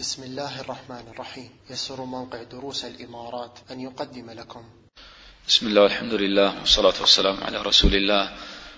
بسم 0.00 0.22
الله 0.22 0.60
الرحمن 0.60 1.04
الرحيم. 1.12 1.50
يسر 1.70 2.04
موقع 2.04 2.42
دروس 2.42 2.84
الإمارات 2.84 3.58
أن 3.70 3.80
يقدم 3.80 4.30
لكم. 4.30 4.64
بسم 5.48 5.66
الله 5.66 5.82
والحمد 5.82 6.14
لله 6.14 6.60
والصلاة 6.60 6.94
والسلام 7.00 7.36
على 7.44 7.62
رسول 7.62 7.94
الله. 7.94 8.32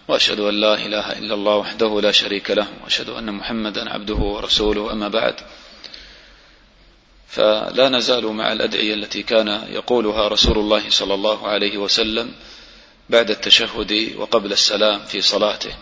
وأشهد 0.09 0.41
أن 0.41 0.55
لا 0.61 0.75
إله 0.75 1.13
إلا 1.19 1.35
الله 1.35 1.57
وحده 1.57 2.01
لا 2.01 2.11
شريك 2.13 2.51
له. 2.51 2.67
وأشهد 2.85 3.09
أن 3.09 3.33
محمدا 3.35 3.91
عبده 3.91 4.15
ورسوله. 4.15 4.93
أما 4.93 5.09
بعد 5.09 5.35
فلا 7.29 7.89
نزال 7.89 8.27
مع 8.27 8.53
الأدعية 8.53 8.95
التي 8.95 9.23
كان 9.23 9.49
يقولها 9.71 10.29
رسول 10.29 10.59
الله 10.59 10.91
صلى 10.91 11.15
الله 11.15 11.49
عليه 11.49 11.79
وسلم 11.79 12.33
بعد 13.11 13.31
التشهد 13.31 14.13
وقبل 14.17 14.53
السلام 14.53 15.01
في 15.07 15.21
صلاته. 15.21 15.75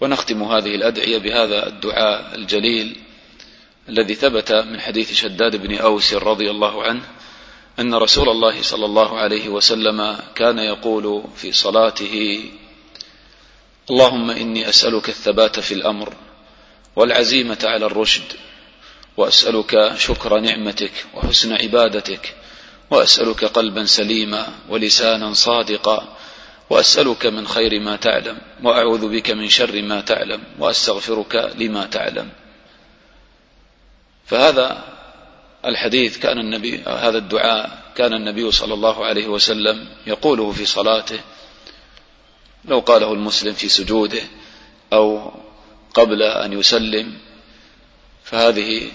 ونختم 0.00 0.42
هذه 0.42 0.74
الأدعية 0.74 1.18
بهذا 1.18 1.66
الدعاء 1.66 2.34
الجليل. 2.34 3.00
الذي 3.90 4.14
ثبت 4.14 4.52
من 4.52 4.80
حديث 4.80 5.12
شداد 5.14 5.56
بن 5.56 5.76
أوس 5.76 6.14
رضي 6.14 6.50
الله 6.50 6.82
عنه 6.82 7.02
أن 7.78 7.94
رسول 7.94 8.28
الله 8.28 8.62
صلى 8.62 8.84
الله 8.84 9.18
عليه 9.18 9.48
وسلم 9.48 10.18
كان 10.34 10.58
يقول 10.58 11.24
في 11.36 11.52
صلاته 11.52 12.44
اللهم 13.90 14.30
إني 14.30 14.68
أسألك 14.68 15.08
الثبات 15.08 15.60
في 15.60 15.74
الأمر 15.74 16.14
والعزيمة 16.96 17.58
على 17.64 17.86
الرشد 17.86 18.32
وأسألك 19.16 19.94
شكر 19.96 20.38
نعمتك 20.38 20.92
وحسن 21.14 21.52
عبادتك 21.52 22.34
وأسألك 22.90 23.44
قلبا 23.44 23.84
سليما 23.84 24.48
ولسانا 24.68 25.32
صادقا 25.32 26.16
وأسألك 26.70 27.26
من 27.26 27.48
خير 27.48 27.80
ما 27.80 27.96
تعلم 27.96 28.38
وأعوذ 28.62 29.08
بك 29.08 29.30
من 29.30 29.48
شر 29.48 29.82
ما 29.82 30.00
تعلم 30.00 30.42
وأستغفرك 30.58 31.52
لما 31.58 31.86
تعلم. 31.86 32.28
فهذا 34.30 34.84
الحديث 35.64 36.18
كان 36.18 36.38
النبي 36.38 36.82
هذا 36.86 37.18
الدعاء 37.18 37.82
كان 37.96 38.12
النبي 38.14 38.50
صلى 38.50 38.74
الله 38.74 39.04
عليه 39.04 39.28
وسلم 39.28 39.88
يقوله 40.06 40.52
في 40.52 40.66
صلاته 40.66 41.20
لو 42.64 42.80
قاله 42.80 43.12
المسلم 43.12 43.52
في 43.52 43.68
سجوده 43.68 44.22
أو 44.92 45.32
قبل 45.94 46.22
أن 46.22 46.52
يسلم 46.52 47.18
فهذه 48.24 48.90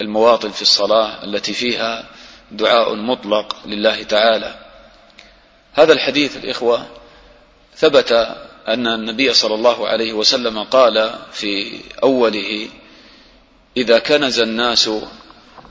المواطن 0.00 0.50
في 0.50 0.62
الصلاة 0.62 1.24
التي 1.24 1.52
فيها 1.52 2.08
دعاء 2.50 2.94
مطلق 2.94 3.56
لله 3.66 4.02
تعالى. 4.02 4.54
هذا 5.72 5.92
الحديث 5.92 6.36
الإخوة 6.36 6.86
ثبت 7.76 8.12
أن 8.68 8.86
النبي 8.86 9.34
صلى 9.34 9.54
الله 9.54 9.88
عليه 9.88 10.12
وسلم 10.12 10.62
قال 10.62 11.14
في 11.32 11.80
أوله 12.02 12.68
إذا 13.76 13.98
كنز 13.98 14.38
الناس 14.38 14.90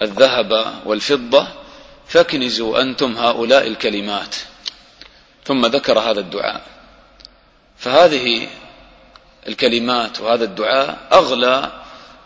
الذهب 0.01 0.81
والفضة 0.85 1.47
فاكنزوا 2.07 2.81
أنتم 2.81 3.17
هؤلاء 3.17 3.67
الكلمات. 3.67 4.35
ثم 5.45 5.65
ذكر 5.65 5.99
هذا 5.99 6.19
الدعاء. 6.19 6.61
فهذه 7.77 8.47
الكلمات 9.47 10.21
وهذا 10.21 10.43
الدعاء 10.43 11.07
أغلى 11.11 11.71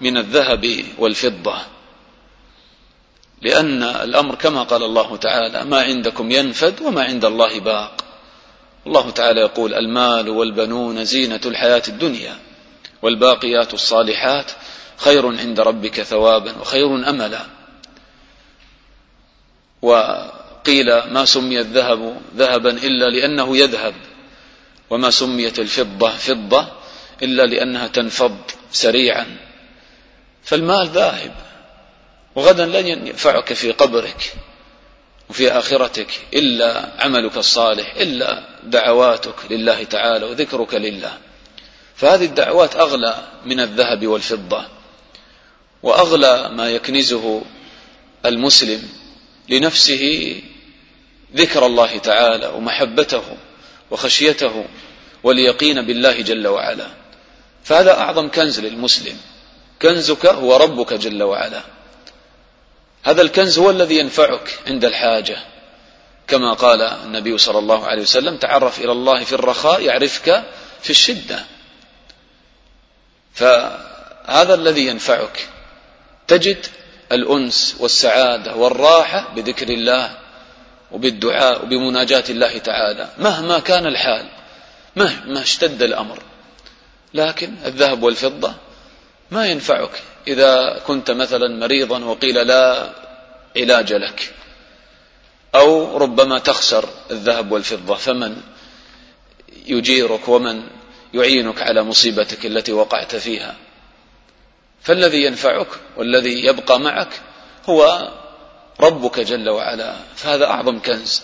من 0.02 0.18
الذهب 0.18 0.84
والفضة. 0.98 1.56
لأن 3.42 3.84
الأمر 3.84 4.36
كما 4.36 4.64
قال 4.64 4.84
الله 4.84 5.18
تعالى 5.18 5.66
ما 5.66 5.82
عندكم 5.82 6.32
ينفد 6.32 6.82
وما 6.82 7.04
عند 7.04 7.26
الله 7.26 7.60
باق 7.60 8.04
الله 8.88 9.10
تعالى 9.10 9.42
يقول 9.42 9.74
المال 9.74 10.30
والبنون 10.30 11.06
زينة 11.06 11.42
الحياة 11.46 11.84
الدنيا 11.88 12.38
والباقيات 13.02 13.74
الصالحات 13.74 14.52
خير 14.98 15.28
عند 15.28 15.60
ربك 15.60 16.02
ثوابا 16.02 16.56
وخير 16.62 17.10
أملا. 17.10 17.46
وقيل 19.82 20.88
ما 21.12 21.26
سمي 21.26 21.60
الذهب 21.60 22.22
ذهبا 22.38 22.70
إلا 22.70 23.10
لأنه 23.10 23.58
يذهب 23.58 23.94
وما 24.90 25.10
سميت 25.10 25.60
الفضة 25.60 26.10
فضة 26.10 26.68
إلا 27.24 27.46
لأنها 27.46 27.88
تنفض 27.88 28.38
سريعا. 28.72 29.38
فالمال 30.44 30.88
ذاهب 30.88 31.32
وغدا 32.36 32.66
لن 32.66 32.88
ينفعك 32.88 33.54
في 33.54 33.72
قبرك 33.72 34.34
وفي 35.30 35.52
آخرتك 35.52 36.08
إلا 36.34 36.90
عملك 37.00 37.38
الصالح 37.38 37.96
إلا 37.96 38.44
دعواتك 38.64 39.36
لله 39.50 39.84
تعالى 39.84 40.26
وذكرك 40.26 40.74
لله. 40.74 41.18
فهذه 41.96 42.26
الدعوات 42.26 42.76
أغلى 42.76 43.16
من 43.46 43.60
الذهب 43.60 44.08
والفضة. 44.08 44.66
وأغلى 45.84 46.50
ما 46.50 46.70
يكنزه 46.70 47.42
المسلم 48.26 48.90
لنفسه 49.50 50.36
ذكر 51.36 51.66
الله 51.66 51.98
تعالى 51.98 52.48
ومحبته 52.48 53.24
وخشيته 53.92 54.66
واليقين 55.24 55.82
بالله 55.82 56.22
جل 56.22 56.48
وعلا. 56.48 56.88
فهذا 57.64 57.92
أعظم 58.00 58.30
كنز 58.30 58.60
للمسلم. 58.60 59.18
كنزك 59.82 60.26
هو 60.26 60.56
ربك 60.56 60.94
جل 60.94 61.24
وعلا. 61.24 61.62
هذا 63.04 63.22
الكنز 63.22 63.60
هو 63.60 63.70
الذي 63.70 63.98
ينفعك 63.98 64.60
عند 64.68 64.86
الحاجة. 64.86 65.38
كما 66.28 66.54
قال 66.54 66.82
النبي 66.82 67.38
صلى 67.38 67.60
الله 67.60 67.86
عليه 67.86 68.02
وسلم 68.02 68.38
تعرف 68.38 68.80
إلى 68.80 68.92
الله 68.92 69.24
في 69.24 69.34
الرخاء 69.34 69.82
يعرفك 69.82 70.44
في 70.82 70.90
الشدة. 70.90 71.46
فهذا 73.34 74.54
الذي 74.54 74.88
ينفعك 74.88 75.50
تجد 76.28 76.66
الأنس 77.12 77.76
والسعادة 77.80 78.56
والراحة 78.56 79.34
بذكر 79.36 79.70
الله 79.70 80.18
وبالدعاء 80.92 81.66
وبمناجاة 81.66 82.24
الله 82.30 82.58
تعالى 82.58 83.10
مهما 83.18 83.60
كان 83.60 83.86
الحال 83.86 84.26
مهما 84.96 85.42
اشتد 85.42 85.82
الأمر. 85.82 86.20
لكن 87.14 87.54
الذهب 87.66 88.04
والفضة 88.04 88.54
ما 89.32 89.46
ينفعك 89.46 90.02
إذا 90.28 90.82
كنت 90.88 91.12
مثلا 91.12 91.60
مريضا 91.60 92.04
وقيل 92.04 92.48
لا 92.48 92.90
علاج 93.58 93.94
لك. 93.94 94.34
أو 95.56 95.98
ربما 95.98 96.40
تخسر 96.40 96.90
الذهب 97.12 97.52
والفضة 97.52 97.96
فمن 97.96 98.38
يجيرك 99.66 100.28
ومن 100.28 100.64
يعينك 101.14 101.62
على 101.62 101.84
مصيبتك 101.84 102.46
التي 102.46 102.72
وقعت 102.72 103.16
فيها؟ 103.16 103.56
فالذي 104.84 105.24
ينفعك 105.24 105.68
والذي 105.98 106.46
يبقى 106.46 106.80
معك 106.80 107.22
هو 107.70 108.12
ربك 108.80 109.20
جل 109.20 109.50
وعلا. 109.50 109.96
فهذا 110.16 110.46
أعظم 110.46 110.80
كنز. 110.80 111.22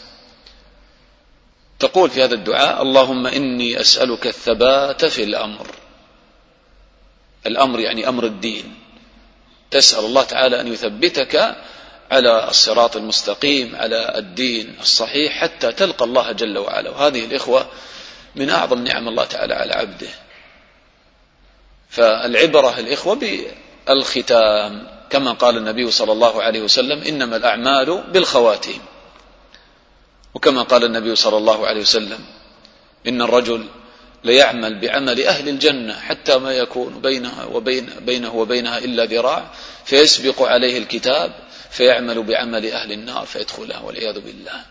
تقول 1.80 2.10
في 2.10 2.24
هذا 2.24 2.34
الدعاء 2.34 2.82
اللهم 2.82 3.28
إني 3.28 3.82
أسألك 3.82 4.28
الثبات 4.28 5.06
في 5.06 5.24
الأمر. 5.24 5.68
الأمر 7.46 7.80
يعني 7.80 8.08
أمر 8.08 8.26
الدين. 8.26 8.76
تسأل 9.72 10.06
الله 10.06 10.24
تعالى 10.24 10.62
أن 10.62 10.68
يثبتك 10.68 11.56
على 12.12 12.50
الصراط 12.50 12.96
المستقيم 12.96 13.76
على 13.76 14.18
الدين 14.18 14.78
الصحيح 14.82 15.42
حتى 15.42 15.72
تلقى 15.72 16.06
الله 16.06 16.32
جل 16.32 16.58
وعلا. 16.58 16.90
وهذه 16.90 17.26
الإخوة 17.26 17.68
من 18.36 18.50
أعظم 18.50 18.84
نعم 18.84 19.08
الله 19.08 19.26
تعالى 19.26 19.54
على 19.54 19.74
عبده. 19.74 20.10
فالعبرة 21.90 22.80
الإخوة 22.80 23.16
بالختام 23.88 24.88
كما 25.10 25.32
قال 25.32 25.58
النبي 25.58 25.92
صلى 25.92 26.12
الله 26.12 26.44
عليه 26.44 26.62
وسلم 26.62 27.02
إنما 27.02 27.36
الأعمال 27.36 28.04
بالخواتيم. 28.14 28.82
وكما 30.34 30.62
قال 30.62 30.84
النبي 30.84 31.16
صلى 31.16 31.38
الله 31.38 31.68
عليه 31.68 31.82
وسلم 31.82 32.20
إن 33.08 33.22
الرجل 33.22 33.66
ليعمل 34.24 34.80
بعمل 34.80 35.24
أهل 35.24 35.50
الجنة 35.50 36.00
حتى 36.00 36.38
ما 36.38 36.52
يكون 36.54 37.02
بينها 37.02 37.46
وبين 37.46 37.90
بينه 38.02 38.36
وبينها 38.36 38.78
إلا 38.78 39.06
ذراع 39.06 39.52
فيسبق 39.86 40.42
عليه 40.42 40.78
الكتاب 40.78 41.32
فيعمل 41.70 42.24
بعمل 42.24 42.72
أهل 42.72 42.92
النار 42.92 43.26
فيدخلها 43.26 43.80
والعياذ 43.80 44.20
بالله. 44.20 44.66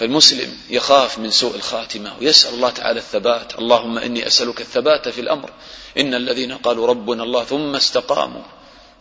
فالمسلم 0.00 0.58
يخاف 0.70 1.18
من 1.18 1.30
سوء 1.30 1.56
الخاتمة. 1.56 2.18
ويسأل 2.18 2.54
الله 2.54 2.70
تعالى 2.70 2.98
الثبات. 2.98 3.58
اللهم 3.58 3.98
إني 3.98 4.26
أسألك 4.26 4.60
الثبات 4.60 5.08
في 5.08 5.20
الأمر. 5.20 5.50
إن 5.98 6.14
الذين 6.14 6.52
قالوا 6.52 6.86
ربنا 6.86 7.22
الله 7.22 7.44
ثم 7.44 7.74
استقاموا. 7.74 8.42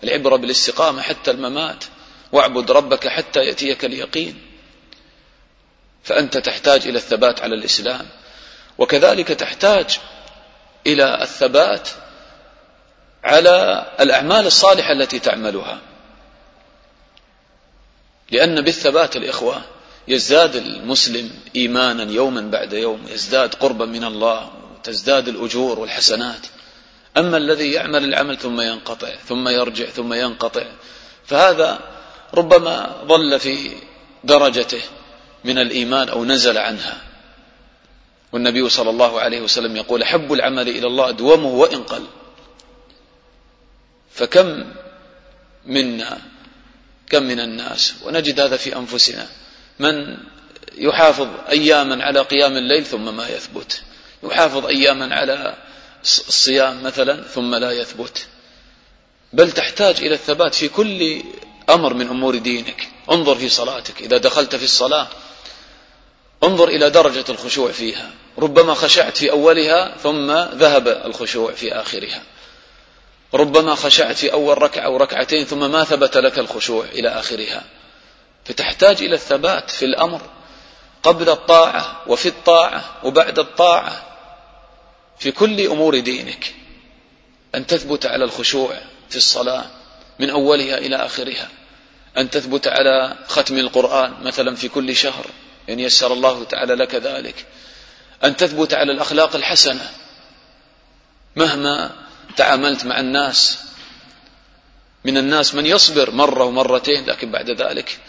العبرة 0.04 0.36
بالاستقامة 0.36 1.02
حتى 1.02 1.32
الممات. 1.32 1.84
واعبد 2.32 2.72
ربك 2.72 3.08
حتى 3.08 3.40
يأتيك 3.40 3.86
اليقين. 3.86 4.42
فأنت 6.04 6.38
تحتاج 6.38 6.88
إلى 6.88 6.98
الثبات 6.98 7.42
على 7.42 7.56
الإسلام. 7.56 8.08
وكذلك 8.78 9.28
تحتاج 9.28 10.00
إلى 10.88 11.22
الثبات 11.22 11.90
على 13.24 13.88
الأعمال 14.00 14.46
الصالحة 14.46 14.92
التي 14.92 15.20
تعملها. 15.20 15.80
لأن 18.32 18.62
بالثبات 18.62 19.16
الإخوة 19.16 19.62
يزداد 20.08 20.56
المسلم 20.56 21.32
إيمانا 21.56 22.12
يوما 22.12 22.42
بعد 22.42 22.74
يوم 22.74 23.06
يزداد 23.08 23.54
قربا 23.54 23.86
من 23.86 24.04
الله 24.04 24.52
تزداد 24.84 25.28
الأجور 25.28 25.80
والحسنات. 25.80 26.46
أما 27.18 27.38
الذي 27.38 27.72
يعمل 27.72 28.04
العمل 28.04 28.38
ثم 28.38 28.62
ينقطع 28.62 29.16
ثم 29.28 29.48
يرجع 29.48 29.86
ثم 29.86 30.14
ينقطع 30.14 30.64
فهذا 31.26 31.80
ربما 32.34 33.04
ظل 33.08 33.40
في 33.40 33.72
درجته 34.24 34.82
من 35.44 35.58
الإيمان 35.58 36.10
أو 36.10 36.26
نزل 36.26 36.58
عنها. 36.58 37.02
والنبي 38.32 38.70
صلى 38.70 38.90
الله 38.90 39.22
عليه 39.22 39.42
وسلم 39.42 39.76
يقول 39.76 40.06
حب 40.06 40.34
العمل 40.34 40.70
إلى 40.70 40.88
الله 40.88 41.10
أدومه 41.10 41.50
وإن 41.50 41.84
قل. 41.84 42.06
فكم 44.14 44.74
منا 45.66 46.22
كم 47.10 47.24
من 47.24 47.40
الناس 47.40 47.94
ونجد 48.06 48.40
هذا 48.40 48.58
في 48.58 48.76
أنفسنا. 48.76 49.28
من 49.80 50.18
يحافظ 50.78 51.28
أياما 51.50 52.04
على 52.04 52.20
قيام 52.20 52.58
الليل 52.58 52.86
ثم 52.86 53.16
ما 53.16 53.30
يثبت. 53.30 53.82
يحافظ 54.24 54.66
أياما 54.66 55.16
على 55.16 55.56
الصيام 56.04 56.84
مثلا 56.84 57.24
ثم 57.24 57.56
لا 57.56 57.72
يثبت. 57.72 58.28
بل 59.34 59.52
تحتاج 59.52 59.96
إلى 59.96 60.14
الثبات 60.14 60.56
في 60.56 60.68
كل 60.68 61.24
أمر 61.70 61.94
من 61.94 62.08
أمور 62.08 62.38
دينك. 62.38 62.88
انظر 63.12 63.36
في 63.36 63.50
صلاتك. 63.50 64.02
إذا 64.02 64.18
دخلت 64.18 64.56
في 64.56 64.64
الصلاة 64.64 65.08
انظر 66.44 66.68
إلى 66.68 66.90
درجة 66.90 67.26
الخشوع 67.30 67.72
فيها. 67.72 68.12
ربما 68.38 68.74
خشعت 68.74 69.18
في 69.18 69.32
أولها 69.32 69.98
ثم 70.04 70.32
ذهب 70.32 70.88
الخشوع 70.88 71.52
في 71.52 71.74
آخرها. 71.74 72.24
ربما 73.34 73.76
خشعت 73.76 74.16
في 74.16 74.34
أول 74.34 74.62
ركعة 74.62 74.86
أو 74.86 74.98
ركعتين 74.98 75.46
ثم 75.46 75.72
ما 75.72 75.84
ثبت 75.84 76.18
لك 76.18 76.40
الخشوع 76.40 76.86
إلى 76.86 77.10
آخرها. 77.10 77.64
فتحتاج 78.50 79.04
إلى 79.04 79.16
الثبات 79.16 79.70
في 79.70 79.86
الأمر 79.86 80.22
قبل 81.04 81.30
الطاعة 81.30 82.02
وفي 82.08 82.28
الطاعة 82.28 82.84
وبعد 83.04 83.40
الطاعة 83.40 84.04
في 85.20 85.32
كل 85.32 85.68
أمور 85.68 86.00
دينك. 86.00 86.56
أن 87.56 87.68
تثبت 87.68 88.06
على 88.06 88.24
الخشوع 88.24 88.74
في 89.10 89.16
الصلاة 89.16 89.66
من 90.20 90.30
أولها 90.30 90.78
إلى 90.78 90.96
آخرها. 90.96 91.50
أن 92.18 92.30
تثبت 92.30 92.68
على 92.68 93.16
ختم 93.28 93.58
القرآن 93.58 94.14
مثلا 94.24 94.56
في 94.56 94.68
كل 94.68 94.96
شهر 94.96 95.26
إن 95.70 95.80
يسر 95.80 96.14
الله 96.14 96.44
تعالى 96.44 96.76
لك 96.76 96.96
ذلك. 96.96 97.46
أن 98.24 98.38
تثبت 98.38 98.74
على 98.74 98.92
الأخلاق 98.92 99.36
الحسنة 99.36 99.92
مهما 101.36 101.92
تعاملت 102.38 102.86
مع 102.86 103.00
الناس. 103.00 103.60
من 105.06 105.18
الناس 105.18 105.56
من 105.56 105.66
يصبر 105.66 106.12
مرة 106.12 106.44
ومرتين 106.44 107.06
لكن 107.06 107.32
بعد 107.32 107.50
ذلك 107.50 108.00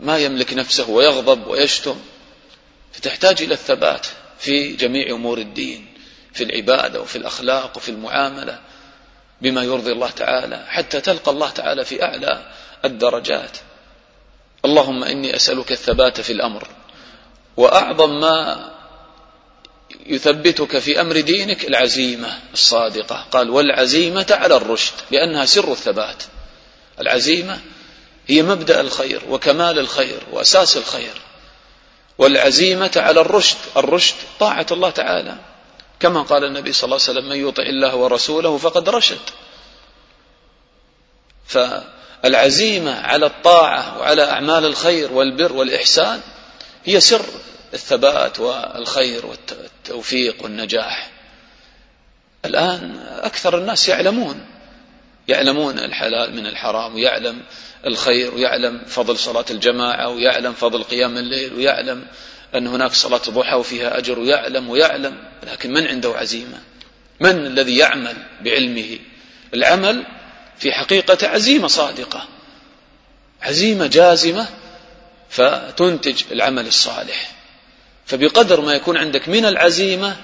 ما 0.00 0.18
يملك 0.18 0.54
نفسه 0.54 0.90
ويغضب 0.90 1.46
ويشتم 1.46 1.96
فتحتاج 2.92 3.42
إلى 3.42 3.54
الثبات 3.54 4.06
في 4.38 4.72
جميع 4.72 5.10
أمور 5.10 5.38
الدين 5.38 5.86
في 6.32 6.44
العبادة 6.44 7.00
وفي 7.00 7.16
الأخلاق 7.16 7.76
وفي 7.76 7.88
المعاملة 7.88 8.60
بما 9.42 9.62
يرضي 9.62 9.92
الله 9.92 10.10
تعالى 10.10 10.64
حتى 10.68 11.00
تلقى 11.00 11.30
الله 11.30 11.50
تعالى 11.50 11.84
في 11.84 12.02
أعلى 12.02 12.52
الدرجات. 12.84 13.56
اللهم 14.64 15.04
إني 15.04 15.36
أسألك 15.36 15.72
الثبات 15.72 16.20
في 16.20 16.32
الأمر 16.32 16.68
وأعظم 17.56 18.20
ما 18.20 18.70
يثبتك 20.06 20.78
في 20.78 21.00
أمر 21.00 21.20
دينك 21.20 21.64
العزيمة 21.64 22.38
الصادقة. 22.52 23.26
قال 23.30 23.50
والعزيمة 23.50 24.26
على 24.30 24.56
الرشد 24.56 24.94
لأنها 25.10 25.44
سر 25.44 25.72
الثبات. 25.72 26.22
العزيمة 27.00 27.60
هي 28.28 28.42
مبدأ 28.42 28.80
الخير 28.80 29.22
وكمال 29.28 29.78
الخير 29.78 30.20
وأساس 30.32 30.76
الخير 30.76 31.14
والعزيمة 32.18 32.92
على 32.96 33.20
الرشد 33.20 33.56
الرشد 33.76 34.14
طاعة 34.40 34.66
الله 34.70 34.90
تعالى. 34.90 35.36
كما 36.00 36.22
قال 36.22 36.44
النبي 36.44 36.72
صلى 36.72 36.84
الله 36.84 37.00
عليه 37.08 37.18
وسلم 37.18 37.28
من 37.28 37.48
يطع 37.48 37.62
الله 37.62 37.96
ورسوله 37.96 38.58
فقد 38.58 38.88
رشد. 38.88 39.18
فالعزيمة 41.46 43.00
على 43.00 43.26
الطاعة 43.26 43.98
وعلى 43.98 44.30
أعمال 44.30 44.64
الخير 44.64 45.12
والبر 45.12 45.52
والإحسان 45.52 46.20
هي 46.84 47.00
سر 47.00 47.24
الثبات 47.74 48.40
والخير 48.40 49.26
والتوفيق 49.26 50.42
والنجاح. 50.42 51.10
الآن 52.44 53.06
أكثر 53.22 53.58
الناس 53.58 53.88
يعلمون 53.88 54.46
يعلمون 55.28 55.78
الحلال 55.78 56.36
من 56.36 56.46
الحرام 56.46 56.94
ويعلم 56.94 57.42
الخير 57.86 58.34
ويعلم 58.34 58.80
فضل 58.86 59.18
صلاة 59.18 59.44
الجماعة 59.50 60.08
ويعلم 60.08 60.52
فضل 60.52 60.82
قيام 60.82 61.18
الليل 61.18 61.54
ويعلم 61.54 62.06
أن 62.54 62.66
هناك 62.66 62.92
صلاة 62.92 63.22
ضحى 63.28 63.54
وفيها 63.54 63.98
أجر 63.98 64.18
ويعلم 64.18 64.70
ويعلم 64.70 65.16
لكن 65.52 65.72
من 65.72 65.86
عنده 65.86 66.14
عزيمة؟ 66.16 66.58
من 67.20 67.46
الذي 67.46 67.76
يعمل 67.76 68.16
بعلمه؟ 68.40 68.98
العمل 69.54 70.06
في 70.58 70.72
حقيقة 70.72 71.28
عزيمة 71.28 71.68
صادقة 71.68 72.28
عزيمة 73.42 73.86
جازمة 73.86 74.46
فتنتج 75.30 76.22
العمل 76.32 76.66
الصالح. 76.66 77.32
فبقدر 78.06 78.60
ما 78.60 78.74
يكون 78.74 78.96
عندك 78.96 79.28
من 79.28 79.44
العزيمة 79.44 80.16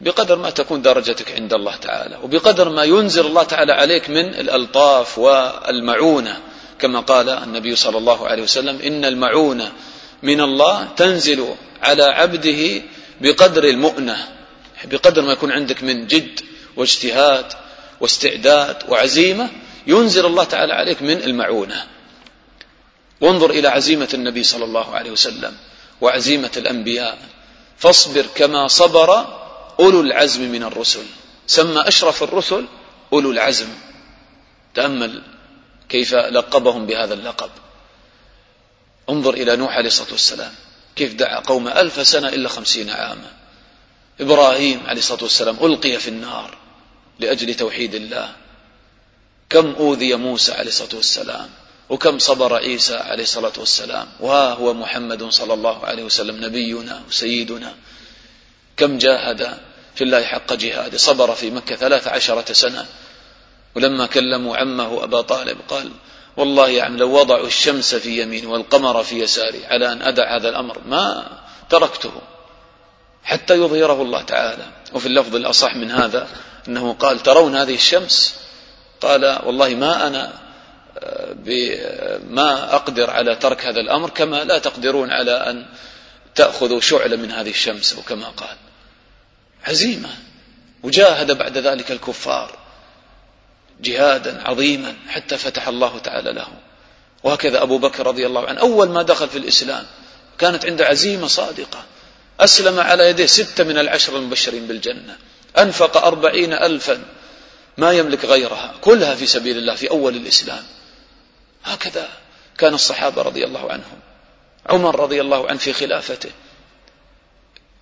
بقدر 0.00 0.36
ما 0.36 0.50
تكون 0.50 0.82
درجتك 0.82 1.32
عند 1.32 1.52
الله 1.52 1.76
تعالى 1.76 2.18
وبقدر 2.22 2.68
ما 2.68 2.84
ينزل 2.84 3.26
الله 3.26 3.42
تعالى 3.42 3.72
عليك 3.72 4.10
من 4.10 4.28
الألطاف 4.34 5.18
والمعونة 5.18 6.40
كما 6.78 7.00
قال 7.00 7.28
النبي 7.28 7.76
صلى 7.76 7.98
الله 7.98 8.26
عليه 8.28 8.42
وسلم 8.42 8.78
إن 8.82 9.04
المعونة 9.04 9.72
من 10.22 10.40
الله 10.40 10.88
تنزل 10.96 11.54
على 11.82 12.02
عبده 12.02 12.82
بقدر 13.20 13.64
المؤنة 13.64 14.28
بقدر 14.84 15.22
ما 15.22 15.32
يكون 15.32 15.52
عندك 15.52 15.82
من 15.82 16.06
جد 16.06 16.40
واجتهاد 16.76 17.52
واستعداد 18.00 18.76
وعزيمة 18.88 19.48
ينزل 19.86 20.26
الله 20.26 20.44
تعالى 20.44 20.72
عليك 20.72 21.02
من 21.02 21.22
المعونة. 21.22 21.86
وانظر 23.20 23.50
إلى 23.50 23.68
عزيمة 23.68 24.08
النبي 24.14 24.42
صلى 24.42 24.64
الله 24.64 24.94
عليه 24.94 25.10
وسلم 25.10 25.54
وعزيمة 26.00 26.50
الأنبياء 26.56 27.18
فاصبر 27.78 28.24
كما 28.34 28.68
صبر 28.68 29.26
أولو 29.80 30.00
العزم 30.00 30.52
من 30.52 30.62
الرسل. 30.62 31.04
سمى 31.46 31.80
أشرف 31.80 32.22
الرسل 32.22 32.66
أولو 33.12 33.30
العزم. 33.30 33.68
تأمل 34.74 35.22
كيف 35.88 36.14
لقبهم 36.14 36.86
بهذا 36.86 37.14
اللقب. 37.14 37.50
انظر 39.08 39.34
إلى 39.34 39.56
نوح 39.56 39.76
عليه 39.76 39.86
الصلاة 39.86 40.12
والسلام. 40.12 40.52
كيف 40.96 41.14
دعا 41.14 41.40
قوم 41.40 41.68
ألف 41.68 42.06
سنة 42.06 42.28
إلا 42.28 42.48
خمسين 42.48 42.90
عاما. 42.90 43.32
إبراهيم 44.20 44.86
عليه 44.86 44.98
الصلاة 44.98 45.22
والسلام 45.22 45.56
ألقي 45.62 45.98
في 45.98 46.08
النار 46.08 46.58
لأجل 47.20 47.54
توحيد 47.54 47.94
الله. 47.94 48.32
كم 49.50 49.74
أوذي 49.78 50.14
موسى 50.14 50.52
عليه 50.52 50.68
الصلاة 50.68 50.94
والسلام؟ 50.94 51.50
وكم 51.88 52.18
صبر 52.18 52.54
عيسى 52.54 52.96
عليه 52.96 53.22
الصلاة 53.22 53.52
والسلام؟ 53.58 54.08
وها 54.20 54.54
هو 54.54 54.74
محمد 54.74 55.24
صلى 55.30 55.54
الله 55.54 55.86
عليه 55.86 56.04
وسلم 56.04 56.44
نبينا 56.44 57.02
وسيدنا. 57.08 57.74
كم 58.76 58.98
جاهد 58.98 59.58
في 59.94 60.04
الله 60.04 60.22
حق 60.24 60.52
جهاده 60.52 60.98
صبر 60.98 61.34
في 61.34 61.50
مكة 61.50 61.76
ثلاث 61.76 62.08
عشرة 62.08 62.52
سنة. 62.52 62.86
ولما 63.74 64.06
كلموا 64.06 64.56
عمه 64.56 65.04
أبا 65.04 65.20
طالب 65.20 65.58
قال 65.68 65.90
والله 66.36 66.68
يا 66.68 66.82
عم 66.82 66.96
لو 66.96 67.20
وضعوا 67.20 67.46
الشمس 67.46 67.94
في 67.94 68.22
يميني 68.22 68.46
والقمر 68.46 69.02
في 69.02 69.20
يساري 69.20 69.66
على 69.66 69.92
أن 69.92 70.02
أدع 70.02 70.36
هذا 70.36 70.48
الأمر 70.48 70.78
ما 70.86 71.26
تركته 71.70 72.12
حتى 73.24 73.54
يظهره 73.54 74.02
الله 74.02 74.22
تعالى. 74.22 74.66
وفي 74.92 75.06
اللفظ 75.06 75.36
الأصح 75.36 75.76
من 75.76 75.90
هذا 75.90 76.28
أنه 76.68 76.92
قال 76.92 77.22
ترون 77.22 77.56
هذه 77.56 77.74
الشمس؟ 77.74 78.34
قال 79.00 79.38
والله 79.44 79.68
ما 79.68 80.06
أنا 80.06 80.32
ما 82.30 82.74
أقدر 82.74 83.10
على 83.10 83.36
ترك 83.36 83.66
هذا 83.66 83.80
الأمر 83.80 84.10
كما 84.10 84.44
لا 84.44 84.58
تقدرون 84.58 85.10
على 85.10 85.32
أن 85.32 85.66
تأخذوا 86.34 86.80
شعلة 86.80 87.16
من 87.16 87.30
هذه 87.30 87.50
الشمس 87.50 87.98
وكما 87.98 88.28
قال. 88.28 88.56
هزيمة 89.64 90.08
وجاهد 90.82 91.38
بعد 91.38 91.58
ذلك 91.58 91.90
الكفار 91.90 92.58
جهادا 93.80 94.48
عظيما 94.48 94.94
حتى 95.08 95.36
فتح 95.36 95.68
الله 95.68 95.98
تعالى 95.98 96.32
له. 96.32 96.48
وهكذا 97.22 97.62
أبو 97.62 97.78
بكر 97.78 98.06
رضي 98.06 98.26
الله 98.26 98.46
عنه 98.46 98.60
أول 98.60 98.88
ما 98.88 99.02
دخل 99.02 99.28
في 99.28 99.38
الإسلام 99.38 99.86
كانت 100.38 100.66
عنده 100.66 100.86
عزيمة 100.86 101.26
صادقة 101.26 101.84
أسلم 102.40 102.80
على 102.80 103.08
يديه 103.08 103.26
ستة 103.26 103.64
من 103.64 103.78
العشر 103.78 104.16
المبشرين 104.16 104.66
بالجنة 104.66 105.16
أنفق 105.58 105.96
أربعين 105.96 106.52
ألفا 106.52 107.02
ما 107.78 107.92
يملك 107.92 108.24
غيرها 108.24 108.74
كلها 108.80 109.14
في 109.14 109.26
سبيل 109.26 109.58
الله 109.58 109.74
في 109.74 109.90
أول 109.90 110.16
الإسلام. 110.16 110.62
هكذا 111.64 112.08
كان 112.58 112.74
الصحابة 112.74 113.22
رضي 113.22 113.44
الله 113.44 113.72
عنهم 113.72 113.98
عمر 114.66 115.00
رضي 115.00 115.20
الله 115.20 115.48
عنه 115.48 115.58
في 115.58 115.72
خلافته 115.72 116.30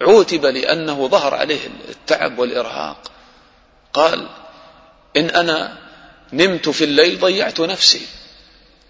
عوتب 0.03 0.47
لأنه 0.47 1.09
ظهر 1.09 1.35
عليه 1.35 1.61
التعب 1.89 2.39
والإرهاق. 2.39 3.11
قال 3.93 4.29
إن 5.17 5.31
أنا 5.31 5.79
نمت 6.33 6.69
في 6.69 6.85
الليل 6.85 7.21
ضيعت 7.21 7.61
نفسي 7.61 8.07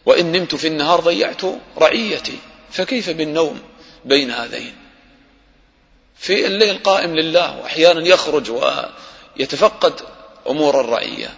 وإن 0.07 0.33
نمت 0.33 0.55
في 0.55 0.67
النهار 0.67 1.01
ضيعت 1.01 1.43
رعيتي 1.79 2.39
فكيف 2.71 3.11
بالنوم 3.11 3.63
بين 4.05 4.31
هذين؟ 4.31 4.77
في 6.17 6.47
الليل 6.47 6.79
قائم 6.79 7.15
لله 7.15 7.59
وأحيانا 7.59 8.09
يخرج 8.09 8.53
يتفقد 9.37 10.01
أمور 10.49 10.81
الرعية 10.81 11.35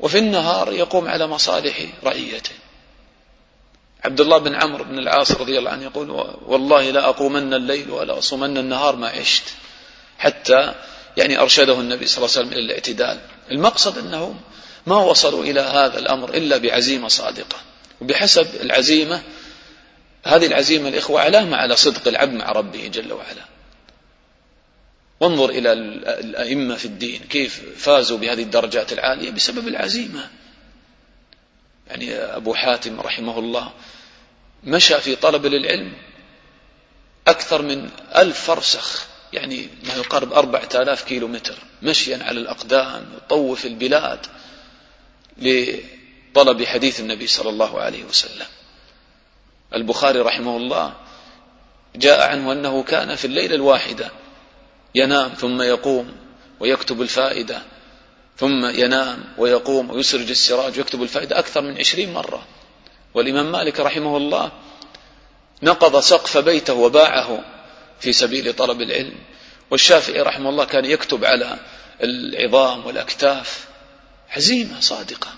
وفي 0.00 0.18
النهار 0.18 0.72
يقوم 0.72 1.08
على 1.08 1.26
مصالح 1.26 1.86
رعيته. 2.04 2.59
عبد 4.04 4.20
الله 4.20 4.38
بن 4.38 4.54
عمرو 4.54 4.84
بن 4.84 4.98
العاص 4.98 5.32
رضي 5.32 5.58
الله 5.58 5.70
عنه 5.70 5.84
يقول 5.84 6.10
والله 6.46 6.90
لا 6.90 7.08
أقومن 7.08 7.54
الليل 7.54 7.90
ولا 7.90 8.18
أصومن 8.18 8.58
النهار 8.58 8.96
ما 8.96 9.08
عشت. 9.08 9.42
حتى 10.18 10.74
يعني 11.16 11.40
أرشده 11.40 11.80
النبي 11.80 12.06
صلى 12.06 12.24
الله 12.24 12.36
عليه 12.36 12.46
وسلم 12.46 12.58
إلى 12.58 12.66
الاعتدال. 12.66 13.18
المقصد 13.50 13.98
أنهم 13.98 14.40
ما 14.86 14.96
وصلوا 14.96 15.44
إلى 15.44 15.60
هذا 15.60 15.98
الأمر 15.98 16.34
إلا 16.34 16.56
بعزيمة 16.56 17.08
صادقة. 17.08 17.56
وبحسب 18.00 18.46
العزيمة 18.62 19.22
هذه 20.24 20.46
العزيمة 20.46 20.88
الإخوة 20.88 21.20
علامة 21.20 21.56
على 21.56 21.76
صدق 21.76 22.08
العبد 22.08 22.32
مع 22.32 22.52
ربه 22.52 22.86
جل 22.86 23.12
وعلا. 23.12 23.44
وانظر 25.20 25.50
إلى 25.50 25.72
الأئمة 25.72 26.74
في 26.74 26.84
الدين 26.84 27.20
كيف 27.30 27.62
فازوا 27.76 28.18
بهذه 28.18 28.42
الدرجات 28.42 28.92
العالية 28.92 29.30
بسبب 29.30 29.68
العزيمة. 29.68 30.30
يعني 31.90 32.14
أبو 32.14 32.54
حاتم 32.54 33.00
رحمه 33.00 33.38
الله 33.38 33.72
مشى 34.64 35.00
في 35.00 35.16
طلب 35.16 35.46
للعلم 35.46 35.92
أكثر 37.28 37.62
من 37.62 37.90
ألف 38.16 38.40
فرسخ 38.40 39.06
يعني 39.32 39.68
ما 39.84 39.94
يقارب 39.94 40.32
أربعة 40.32 40.68
آلاف 40.74 41.02
كيلو 41.02 41.28
متر 41.28 41.54
مشيا 41.82 42.24
على 42.24 42.40
الأقدام 42.40 43.06
يطوف 43.16 43.66
البلاد 43.66 44.26
لطلب 45.38 46.64
حديث 46.64 47.00
النبي 47.00 47.26
صلى 47.26 47.50
الله 47.50 47.80
عليه 47.80 48.04
وسلم. 48.04 48.46
البخاري 49.74 50.20
رحمه 50.20 50.56
الله 50.56 50.94
جاء 51.96 52.30
عنه 52.30 52.52
أنه 52.52 52.82
كان 52.82 53.14
في 53.14 53.24
الليلة 53.24 53.54
الواحدة 53.54 54.10
ينام 54.94 55.28
ثم 55.28 55.62
يقوم 55.62 56.16
ويكتب 56.60 57.02
الفائدة 57.02 57.62
ثم 58.40 58.66
ينام 58.66 59.24
ويقوم 59.38 59.90
ويسرج 59.90 60.30
السراج 60.30 60.78
ويكتب 60.78 61.02
الفائدة 61.02 61.38
أكثر 61.38 61.60
من 61.60 61.78
عشرين 61.78 62.12
مرة. 62.12 62.42
والإمام 63.14 63.52
مالك 63.52 63.80
رحمه 63.80 64.16
الله 64.16 64.52
نقض 65.62 66.00
سقف 66.00 66.38
بيته 66.38 66.74
وباعه 66.74 67.44
في 68.00 68.12
سبيل 68.12 68.52
طلب 68.52 68.80
العلم. 68.80 69.14
والشافعي 69.70 70.20
رحمه 70.22 70.50
الله 70.50 70.64
كان 70.64 70.84
يكتب 70.84 71.24
على 71.24 71.58
العظام 72.02 72.86
والأكتاف. 72.86 73.66
عزيمة 74.30 74.80
صادقة. 74.80 75.28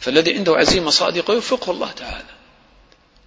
فالذي 0.00 0.34
عنده 0.34 0.56
عزيمة 0.56 0.90
صادقة 0.90 1.34
يوفقه 1.34 1.70
الله 1.70 1.90
تعالى. 1.90 2.34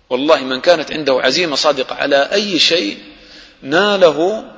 والله 0.10 0.40
من 0.40 0.62
كانت 0.62 0.92
عنده 0.92 1.22
عزيمة 1.22 1.56
صادقة 1.56 1.96
على 1.96 2.32
أي 2.32 2.60
شيء 2.60 3.04
ناله 3.62 4.52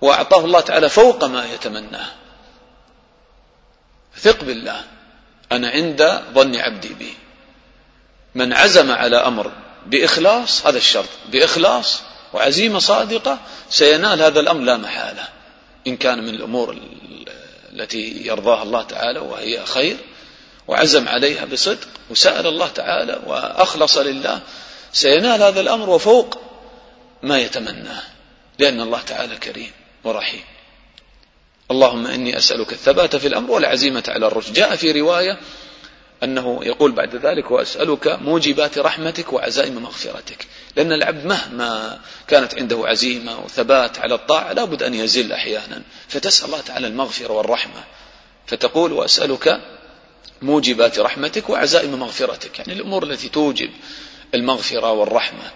وأعطاه 0.00 0.44
الله 0.44 0.60
تعالى 0.60 0.88
فوق 0.88 1.24
ما 1.24 1.52
يتمناه. 1.54 2.21
ثق 4.16 4.44
بالله. 4.44 4.84
أنا 5.52 5.68
عند 5.68 6.22
ظن 6.34 6.56
عبدي 6.56 6.94
بي. 6.94 7.14
من 8.34 8.52
عزم 8.52 8.90
على 8.90 9.16
أمر 9.16 9.52
بإخلاص 9.86 10.66
هذا 10.66 10.76
الشرط. 10.76 11.08
بإخلاص 11.28 12.00
وعزيمة 12.32 12.78
صادقة 12.78 13.38
سينال 13.70 14.22
هذا 14.22 14.40
الأمر 14.40 14.64
لا 14.64 14.76
محالة. 14.76 15.28
إن 15.86 15.96
كان 15.96 16.22
من 16.22 16.28
الأمور 16.28 16.76
التي 17.72 18.26
يرضاها 18.26 18.62
الله 18.62 18.82
تعالى 18.82 19.18
وهي 19.18 19.66
خير 19.66 19.96
وعزم 20.68 21.08
عليها 21.08 21.44
بصدق 21.44 21.88
وسأل 22.10 22.46
الله 22.46 22.68
تعالى 22.68 23.20
وأخلص 23.26 23.98
لله 23.98 24.40
سينال 24.92 25.42
هذا 25.42 25.60
الأمر 25.60 25.90
وفوق 25.90 26.38
ما 27.22 27.38
يتمناه. 27.38 28.02
لأن 28.58 28.80
الله 28.80 29.00
تعالى 29.00 29.36
كريم 29.36 29.70
ورحيم. 30.04 30.42
اللهم 31.72 32.06
إني 32.06 32.38
أسألك 32.38 32.72
الثبات 32.72 33.16
في 33.16 33.28
الأمر 33.28 33.50
والعزيمة 33.50 34.04
على 34.08 34.26
الرشد. 34.26 34.52
جاء 34.52 34.76
في 34.76 35.00
رواية 35.00 35.38
أنه 36.22 36.60
يقول 36.62 36.92
بعد 36.92 37.16
ذلك 37.16 37.50
وأسألك 37.50 38.06
موجبات 38.06 38.78
رحمتك 38.78 39.32
وعزائم 39.32 39.82
مغفرتك. 39.82 40.46
لأن 40.76 40.92
العبد 40.92 41.24
مهما 41.26 42.00
كانت 42.28 42.54
عنده 42.54 42.82
عزيمة 42.84 43.44
وثبات 43.44 43.98
على 43.98 44.14
الطاعة 44.14 44.52
لابد 44.52 44.82
أن 44.82 44.94
يزل 44.94 45.32
أحيانا. 45.32 45.82
فتسأل 46.08 46.46
الله 46.46 46.60
تعالى 46.60 46.86
المغفرة 46.86 47.32
والرحمة. 47.32 47.84
فتقول 48.46 48.92
وأسألك 48.92 49.60
موجبات 50.42 50.98
رحمتك 50.98 51.50
وعزائم 51.50 51.94
مغفرتك. 51.94 52.58
يعني 52.58 52.72
الأمور 52.72 53.02
التي 53.02 53.28
توجب 53.28 53.70
المغفرة 54.34 54.92
والرحمة. 54.92 55.50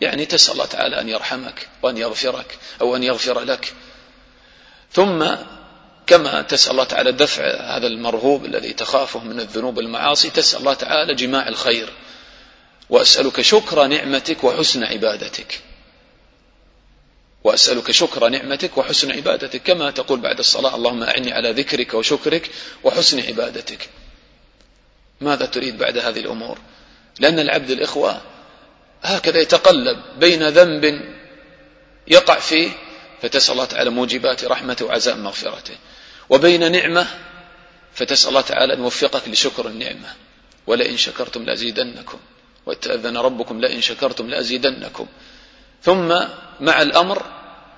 يعني 0.00 0.26
تسأل 0.26 0.52
الله 0.52 0.66
تعالى 0.66 1.00
أن 1.00 1.08
يرحمك 1.08 1.68
وأن 1.82 1.96
يغفرك 1.96 2.58
أو 2.80 2.96
أن 2.96 3.02
يغفر 3.02 3.40
لك. 3.40 3.72
ثم 4.92 5.24
كما 6.06 6.42
تسأل 6.42 6.70
الله 6.70 6.84
تعالى 6.84 7.12
دفع 7.12 7.44
هذا 7.76 7.86
المرهوب 7.86 8.44
الذي 8.44 8.72
تخافه 8.72 9.20
من 9.24 9.40
الذنوب 9.40 9.76
والمعاصي 9.76 10.30
تسأل 10.30 10.60
الله 10.60 10.74
تعالى 10.74 11.14
جماع 11.14 11.48
الخير. 11.48 11.92
وأسألك 12.90 13.40
شكر 13.40 13.86
نعمتك 13.86 14.44
وحسن 14.44 14.84
عبادتك. 14.84 15.60
وأسألك 17.44 17.90
شكر 17.90 18.28
نعمتك 18.28 18.78
وحسن 18.78 19.12
عبادتك 19.12 19.62
كما 19.62 19.90
تقول 19.90 20.20
بعد 20.20 20.38
الصلاة 20.38 20.74
اللهم 20.74 21.02
أعني 21.02 21.32
على 21.32 21.52
ذكرك 21.52 21.94
وشكرك 21.94 22.50
وحسن 22.84 23.20
عبادتك. 23.20 23.88
ماذا 25.20 25.46
تريد 25.46 25.78
بعد 25.78 25.98
هذه 25.98 26.20
الأمور؟ 26.20 26.58
لأن 27.20 27.38
العبد 27.38 27.70
الإخوة 27.70 28.20
هكذا 29.02 29.40
يتقلب 29.40 30.02
بين 30.18 30.48
ذنب 30.48 31.00
يقع 32.08 32.38
فيه 32.38 32.70
فتسأل 33.22 33.52
الله 33.52 33.64
تعالى 33.64 33.90
موجبات 33.90 34.44
رحمته 34.44 34.84
وعزاء 34.84 35.16
مغفرته. 35.16 35.74
وبين 36.30 36.72
نعمة 36.72 37.06
فتسأل 37.94 38.28
الله 38.28 38.40
تعالى 38.40 38.74
أن 38.74 38.80
يوفقك 38.82 39.28
لشكر 39.28 39.66
النعمة. 39.66 40.14
ولئن 40.66 40.96
شكرتم 40.96 41.44
لأزيدنكم 41.44 42.18
وتأذن 42.66 43.16
ربكم 43.16 43.60
لئن 43.60 43.80
شكرتم 43.80 44.30
لأزيدنكم. 44.30 45.06
ثم 45.82 46.08
مع 46.60 46.82
الأمر 46.82 47.22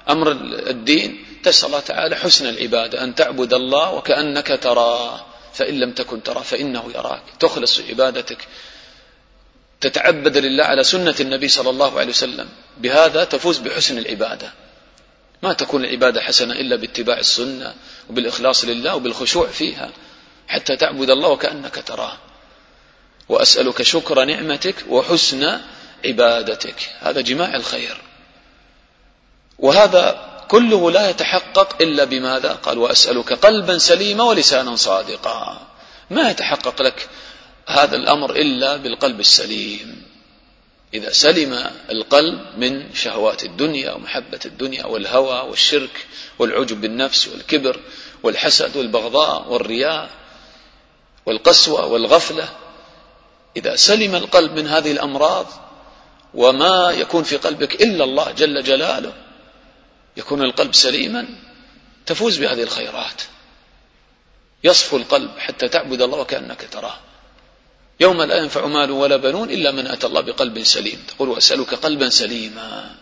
أمر 0.09 0.33
الدين 0.71 1.25
تسأل 1.43 1.67
الله 1.67 1.81
تعالى 1.81 2.17
حسن 2.17 2.49
العبادة 2.49 3.05
أن 3.05 3.15
تعبد 3.15 3.55
الله 3.55 3.91
وكأنك 3.91 4.59
تراه. 4.63 5.27
فإن 5.55 5.81
لم 5.81 5.93
تكن 5.93 6.23
تراه 6.23 6.43
فإنه 6.43 6.91
يراك. 6.95 7.23
تخلص 7.41 7.81
عبادتك. 7.81 8.39
تتعبد 9.81 10.37
لله 10.37 10.65
على 10.65 10.85
سنة 10.85 11.15
النبي 11.21 11.49
صلى 11.49 11.71
الله 11.71 11.99
عليه 11.99 12.11
وسلم. 12.11 12.49
بهذا 12.79 13.25
تفوز 13.25 13.59
بحسن 13.59 13.99
العبادة. 13.99 14.53
ما 15.45 15.53
تكون 15.53 15.85
العبادة 15.85 16.21
حسنة 16.21 16.55
إلا 16.55 16.77
باتباع 16.77 17.19
السنة 17.19 17.75
وبالإخلاص 18.11 18.65
لله 18.65 18.95
وبالخشوع 18.95 19.47
فيها 19.47 19.91
حتى 20.49 20.77
تعبد 20.77 21.11
الله 21.11 21.29
وكأنك 21.29 21.83
تراه. 21.87 22.19
وأسألك 23.29 23.83
شكر 23.83 24.25
نعمتك 24.25 24.75
وحسن 24.89 25.61
عبادتك. 26.05 26.91
هذا 27.01 27.21
جماع 27.21 27.55
الخير. 27.55 27.97
وهذا 29.59 30.31
كله 30.49 30.91
لا 30.91 31.11
يتحقق 31.11 31.83
إلا 31.83 32.05
بماذا؟ 32.05 32.53
قال 32.53 32.79
وأسألك 32.79 33.33
قلبا 33.33 33.79
سليما 33.79 34.25
ولسانا 34.25 34.77
صادقا. 34.77 35.67
ما 36.11 36.31
يتحقق 36.31 36.83
لك 36.83 37.09
هذا 37.67 37.97
الأمر 37.97 38.31
إلا 38.37 38.77
بالقلب 38.77 39.21
السليم. 39.21 40.14
إذا 40.95 41.13
سلم 41.13 41.71
القلب 41.91 42.41
من 42.57 42.95
شهوات 42.95 43.45
الدنيا 43.45 43.93
ومحبة 43.93 44.41
الدنيا 44.45 44.87
والهوى 44.87 45.49
والشرك 45.51 46.07
والعجب 46.39 46.81
بالنفس 46.81 47.29
والكبر 47.29 47.81
والحسد 48.23 48.77
والبغضاء 48.77 49.53
والرياء 49.53 50.11
والقسوة 51.27 51.87
والغفلة. 51.87 52.49
إذا 53.57 53.77
سلم 53.77 54.15
القلب 54.15 54.53
من 54.53 54.67
هذه 54.67 54.93
الأمراض 54.93 55.47
وما 56.35 56.91
يكون 56.91 57.23
في 57.23 57.37
قلبك 57.37 57.83
إلا 57.83 58.05
الله 58.05 58.31
جل 58.31 58.63
جلاله 58.63 59.13
يكون 60.17 60.43
القلب 60.43 60.75
سليما 60.75 61.29
تفوز 62.07 62.39
بهذه 62.39 62.63
الخيرات. 62.63 63.23
يصفو 64.65 64.97
القلب 64.97 65.39
حتى 65.39 65.69
تعبد 65.69 66.03
الله 66.03 66.19
وكأنك 66.19 66.69
تراه. 66.73 66.99
يوم 68.01 68.23
لا 68.23 68.37
ينفع 68.37 68.67
مال 68.67 68.91
ولا 68.91 69.17
بنون 69.17 69.51
إلا 69.51 69.71
من 69.71 69.87
أتى 69.87 70.07
الله 70.07 70.21
بقلب 70.21 70.63
سليم. 70.63 71.05
تقول 71.09 71.29
وأسألك 71.29 71.75
قلبا 71.75 72.09
سليما 72.09 72.95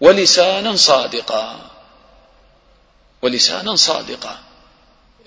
ولسانا 0.00 0.76
صادقا. 0.76 1.70
ولسانا 3.22 3.76
صادقا. 3.76 4.38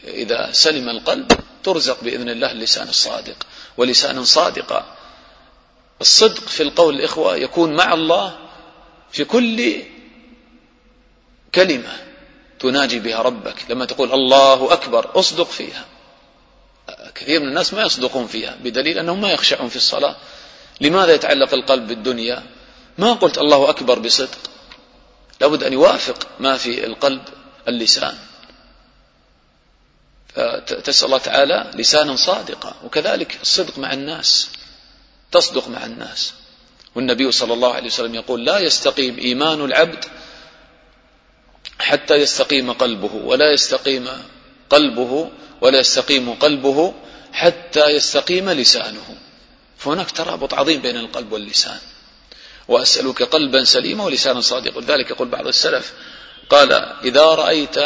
إذا 0.03 0.51
سلم 0.51 0.89
القلب 0.89 1.31
ترزق 1.63 2.03
بإذن 2.03 2.29
الله 2.29 2.51
اللسان 2.51 2.89
الصادق. 2.89 3.37
ولسانا 3.77 4.23
صادقا. 4.23 4.97
الصدق 6.01 6.47
في 6.47 6.63
القول 6.63 6.95
الإخوة 6.95 7.35
يكون 7.35 7.75
مع 7.75 7.93
الله 7.93 8.37
في 9.11 9.23
كل 9.23 9.83
كلمة 11.55 11.97
تناجي 12.59 12.99
بها 12.99 13.21
ربك. 13.21 13.55
لما 13.69 13.85
تقول 13.85 14.13
الله 14.13 14.73
أكبر 14.73 15.19
أصدق 15.19 15.47
فيها. 15.47 15.85
كثير 17.15 17.39
من 17.39 17.47
الناس 17.47 17.73
ما 17.73 17.81
يصدقون 17.81 18.27
فيها 18.27 18.57
بدليل 18.63 18.97
أنهم 18.97 19.21
ما 19.21 19.31
يخشعون 19.31 19.69
في 19.69 19.75
الصلاة. 19.75 20.15
لماذا 20.81 21.13
يتعلق 21.13 21.53
القلب 21.53 21.87
بالدنيا؟ 21.87 22.43
ما 22.97 23.13
قلت 23.13 23.37
الله 23.37 23.69
أكبر 23.69 23.99
بصدق. 23.99 24.39
لابد 25.41 25.63
أن 25.63 25.73
يوافق 25.73 26.27
ما 26.39 26.57
في 26.57 26.85
القلب 26.85 27.21
اللسان. 27.67 28.17
تسأل 30.83 31.05
الله 31.05 31.17
تعالى 31.17 31.71
لسانا 31.75 32.15
صادقا. 32.15 32.75
وكذلك 32.83 33.39
الصدق 33.41 33.79
مع 33.79 33.93
الناس. 33.93 34.49
تصدق 35.31 35.67
مع 35.67 35.85
الناس. 35.85 36.33
والنبي 36.95 37.31
صلى 37.31 37.53
الله 37.53 37.73
عليه 37.73 37.87
وسلم 37.87 38.15
يقول 38.15 38.45
لا 38.45 38.59
يستقيم 38.59 39.17
إيمان 39.17 39.65
العبد 39.65 40.05
حتى 41.79 42.15
يستقيم 42.15 42.71
قلبه 42.71 43.13
ولا 43.13 43.53
يستقيم 43.53 44.07
قلبه 44.71 45.29
ولا 45.61 45.79
يستقيم 45.79 46.33
قلبه 46.33 46.93
حتى 47.33 47.85
يستقيم 47.89 48.49
لسانه. 48.49 49.17
فهناك 49.77 50.11
ترابط 50.11 50.53
عظيم 50.53 50.81
بين 50.81 50.97
القلب 50.97 51.31
واللسان. 51.31 51.79
وأسألك 52.67 53.23
قلبا 53.23 53.63
سليما 53.63 54.03
ولسانا 54.03 54.41
صادقا. 54.41 54.77
ولذلك 54.77 55.11
يقول 55.11 55.27
بعض 55.27 55.47
السلف 55.47 55.93
قال 56.49 56.71
إذا 57.03 57.25
رأيت 57.25 57.77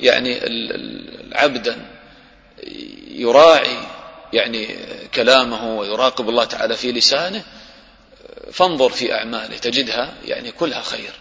يعني 0.00 0.40
عبدا 1.32 1.86
يراعي 3.08 3.76
يعني 4.32 4.76
كلامه 5.14 5.78
ويراقب 5.78 6.28
الله 6.28 6.44
تعالى 6.44 6.76
في 6.76 6.92
لسانه 6.92 7.42
فانظر 8.52 8.90
في 8.90 9.14
أعماله 9.14 9.56
تجدها 9.56 10.14
يعني 10.24 10.50
كلها 10.52 10.82
خير. 10.82 11.12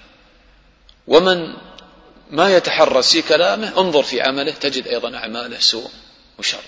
ومن 1.08 1.54
ما 2.32 2.58
يتحرس 2.58 3.12
في 3.12 3.22
كلامه 3.22 3.74
انظر 3.78 4.04
في 4.04 4.22
عمله 4.22 4.52
تجد 4.52 4.88
أيضا 4.88 5.18
أعماله 5.18 5.60
سوء 5.60 5.90
وشر. 6.40 6.62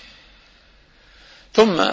ثم 1.54 1.84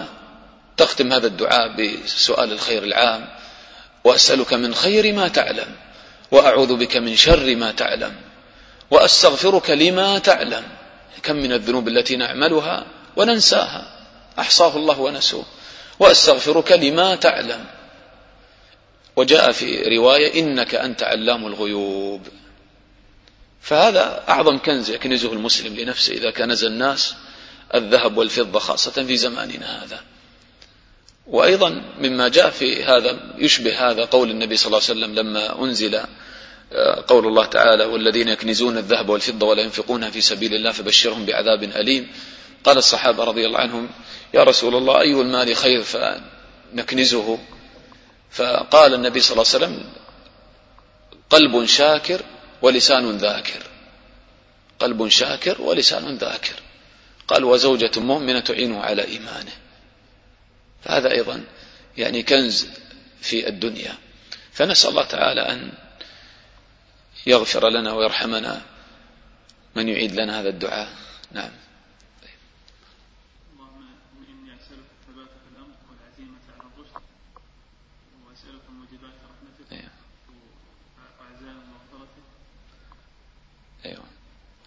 تختم 0.78 1.14
هذا 1.14 1.28
الدعاء 1.28 1.76
بسؤال 1.76 2.52
الخير 2.52 2.84
العام 2.84 3.28
وأسألك 4.04 4.54
من 4.54 4.76
خير 4.76 5.14
ما 5.14 5.28
تعلم 5.28 5.76
وأعوذ 6.32 6.76
بك 6.76 6.98
من 6.98 7.16
شر 7.16 7.56
ما 7.56 7.72
تعلم 7.72 8.16
وأستغفرك 8.92 9.70
لما 9.70 10.20
تعلم. 10.20 10.64
كم 11.24 11.36
من 11.36 11.52
الذنوب 11.52 11.88
التي 11.88 12.16
نعملها 12.16 12.86
وننساها. 13.16 14.06
أحصاه 14.40 14.78
الله 14.78 15.00
ونسوه. 15.00 15.46
وأستغفرك 16.00 16.72
لما 16.72 17.16
تعلم. 17.16 17.66
وجاء 19.16 19.52
في 19.52 19.98
رواية 19.98 20.40
إنك 20.40 20.76
أنت 20.76 21.04
علام 21.04 21.48
الغيوب. 21.48 22.28
فهذا 23.66 24.24
أعظم 24.30 24.58
كنز 24.58 24.90
يكنزه 24.90 25.34
المسلم 25.34 25.76
لنفسه 25.76 26.14
إذا 26.14 26.32
كنز 26.32 26.64
الناس 26.64 27.16
الذهب 27.76 28.18
والفضة 28.18 28.60
خاصة 28.60 28.92
في 28.92 29.18
زماننا 29.18 29.84
هذا. 29.84 30.00
وأيضا 31.28 31.82
مما 32.00 32.28
جاء 32.28 32.50
في 32.50 32.84
هذا 32.84 33.20
يشبه 33.38 33.90
هذا 33.90 34.06
قول 34.06 34.32
النبي 34.32 34.58
صلى 34.58 34.68
الله 34.68 34.82
عليه 34.90 35.00
وسلم 35.00 35.16
لما 35.16 35.64
أنزل 35.64 35.96
آه، 36.74 37.04
قول 37.08 37.28
الله 37.28 37.46
تعالى 37.46 37.86
والذين 37.86 38.28
يكنزون 38.28 38.78
الذهب 38.78 39.10
والفضة 39.10 39.48
ولا 39.48 39.62
ينفقونها 39.62 40.10
في 40.10 40.22
سبيل 40.22 40.54
الله 40.54 40.72
فبشرهم 40.72 41.26
بعذاب 41.26 41.64
أليم. 41.64 42.08
قال 42.64 42.78
الصحابة 42.78 43.24
رضي 43.24 43.46
الله 43.46 43.60
عنهم 43.60 43.90
يا 44.34 44.44
رسول 44.44 44.76
الله 44.76 45.02
أي 45.02 45.14
المال 45.14 45.56
خير 45.56 45.84
فنكنزه؟ 45.84 47.40
فقال 48.32 48.94
النبي 48.94 49.20
صلى 49.20 49.32
الله 49.32 49.54
عليه 49.54 49.66
وسلم 49.66 49.84
قلب 51.30 51.66
شاكر 51.66 52.22
ولسان 52.62 53.18
ذاكر. 53.18 53.64
قلب 54.80 55.08
شاكر 55.08 55.62
ولسان 55.62 56.18
ذاكر. 56.18 56.56
قال 57.28 57.44
وزوجة 57.44 57.92
مؤمنة 58.00 58.40
تعينه 58.40 58.82
على 58.82 59.06
إيمانه. 59.06 59.52
فهذا 60.84 61.12
أيضا 61.12 61.44
يعني 61.98 62.24
كنز 62.24 62.68
في 63.22 63.48
الدنيا. 63.48 63.96
فنسأل 64.54 64.90
الله 64.90 65.06
تعالى 65.06 65.42
أن 65.42 65.72
يغفر 67.28 67.70
لنا 67.70 67.94
ويرحمنا 67.94 68.62
من 69.76 69.90
يعيد 69.90 70.16
لنا 70.16 70.42
هذا 70.42 70.50
الدعاء. 70.50 70.90
نعم. 71.32 71.52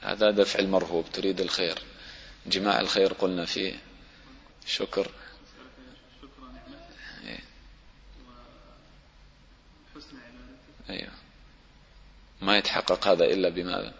هذا 0.08 0.30
دفع 0.30 0.58
المرهوب 0.58 1.04
تريد 1.12 1.40
الخير. 1.40 1.82
جماع 2.46 2.80
الخير 2.80 3.12
قلنا 3.12 3.44
فيه. 3.44 3.78
شكر. 4.66 5.10
أيوة. 7.24 7.38
أيوة. 10.90 11.12
ما 12.40 12.58
يتحقق 12.58 13.08
هذا 13.08 13.24
إلا 13.24 13.48
بماذا 13.48 13.94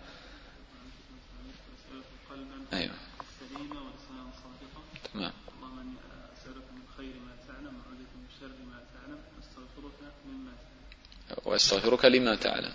أيوة. 2.73 2.95
تمام. 5.15 5.33
وأستغفرك 11.45 12.05
لما 12.05 12.35
تعلم. 12.35 12.73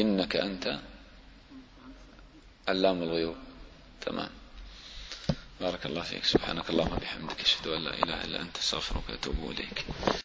إنك 0.00 0.36
أنت 0.36 0.78
علام 2.68 3.02
الغيوب. 3.02 3.36
تمام. 4.00 4.30
بارك 5.60 5.86
الله 5.86 6.02
فيك. 6.02 6.24
سبحانك 6.24 6.70
اللهم 6.70 6.92
وبحمدك 6.92 7.40
أشهد 7.40 7.66
أن 7.66 7.82
لا 7.84 7.94
إله 7.94 8.24
إلا 8.24 8.40
أنت 8.40 8.56
أستغفرك 8.56 9.02
وأتوب 9.08 9.50
إليك. 9.50 9.84